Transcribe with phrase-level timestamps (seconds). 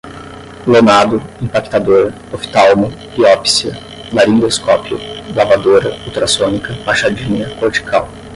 [0.65, 3.77] lonado, impactador, oftalmo, biópsia,
[4.11, 4.97] laringoscópio,
[5.35, 8.09] lavadora, ultrassônica, machadinha, cortical